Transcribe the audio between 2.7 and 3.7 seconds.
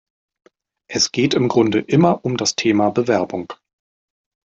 Bewerbung.